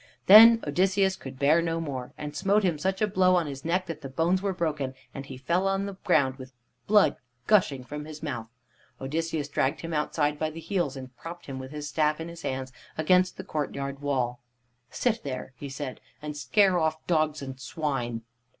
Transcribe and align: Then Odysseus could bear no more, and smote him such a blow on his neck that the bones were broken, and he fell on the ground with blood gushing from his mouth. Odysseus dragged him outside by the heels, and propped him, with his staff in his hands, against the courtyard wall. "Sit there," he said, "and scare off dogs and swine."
Then 0.25 0.63
Odysseus 0.65 1.15
could 1.15 1.37
bear 1.37 1.61
no 1.61 1.79
more, 1.79 2.11
and 2.17 2.35
smote 2.35 2.63
him 2.63 2.79
such 2.79 3.03
a 3.03 3.07
blow 3.07 3.35
on 3.35 3.45
his 3.45 3.63
neck 3.63 3.85
that 3.85 4.01
the 4.01 4.09
bones 4.09 4.41
were 4.41 4.51
broken, 4.51 4.95
and 5.13 5.27
he 5.27 5.37
fell 5.37 5.67
on 5.67 5.85
the 5.85 5.93
ground 6.03 6.37
with 6.37 6.53
blood 6.87 7.17
gushing 7.45 7.83
from 7.83 8.05
his 8.05 8.23
mouth. 8.23 8.49
Odysseus 8.99 9.47
dragged 9.47 9.81
him 9.81 9.93
outside 9.93 10.39
by 10.39 10.49
the 10.49 10.59
heels, 10.59 10.97
and 10.97 11.15
propped 11.17 11.45
him, 11.45 11.59
with 11.59 11.69
his 11.69 11.87
staff 11.87 12.19
in 12.19 12.29
his 12.29 12.41
hands, 12.41 12.73
against 12.97 13.37
the 13.37 13.43
courtyard 13.43 13.99
wall. 14.01 14.39
"Sit 14.89 15.21
there," 15.23 15.53
he 15.55 15.69
said, 15.69 16.01
"and 16.19 16.35
scare 16.35 16.79
off 16.79 17.05
dogs 17.05 17.43
and 17.43 17.59
swine." 17.59 18.23